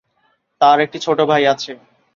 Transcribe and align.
তার 0.61 0.77
একটি 0.85 0.97
ছোট 1.05 1.19
ভাই 1.29 1.43
আছে। 1.53 1.71